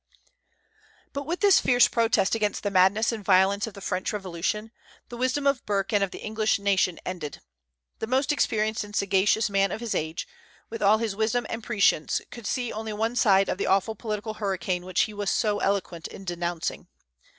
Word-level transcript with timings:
But 1.13 1.27
with 1.27 1.41
this 1.41 1.59
fierce 1.59 1.87
protest 1.87 2.33
against 2.33 2.63
the 2.63 2.71
madness 2.71 3.11
and 3.11 3.23
violence 3.23 3.67
of 3.67 3.75
the 3.75 3.81
French 3.81 4.11
Revolution, 4.11 4.71
the 5.09 5.15
wisdom 5.17 5.45
of 5.45 5.63
Burke 5.67 5.93
and 5.93 6.03
of 6.03 6.09
the 6.09 6.23
English 6.25 6.57
nation 6.57 6.97
ended. 7.05 7.39
The 7.99 8.07
most 8.07 8.31
experienced 8.31 8.83
and 8.83 8.95
sagacious 8.95 9.47
man 9.47 9.71
of 9.71 9.79
his 9.79 9.93
age, 9.93 10.27
with 10.71 10.81
all 10.81 10.97
his 10.97 11.15
wisdom 11.15 11.45
and 11.49 11.63
prescience, 11.63 12.19
could 12.31 12.47
see 12.47 12.73
only 12.73 12.93
one 12.93 13.15
side 13.15 13.47
of 13.47 13.59
the 13.59 13.67
awful 13.67 13.93
political 13.93 14.33
hurricane 14.33 14.85
which 14.85 15.01
he 15.01 15.13
was 15.13 15.29
so 15.29 15.59
eloquent 15.59 16.07
in 16.07 16.25
denouncing. 16.25 16.87